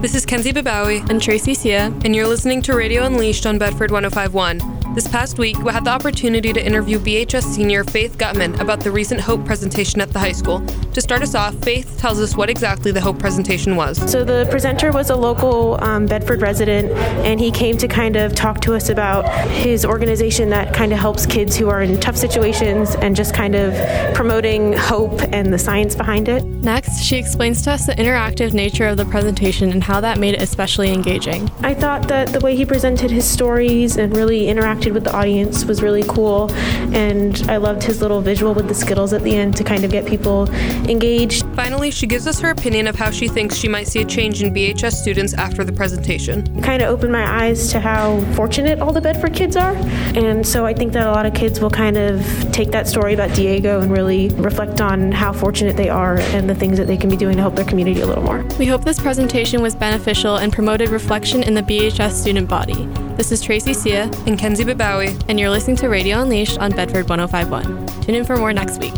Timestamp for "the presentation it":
45.62-46.64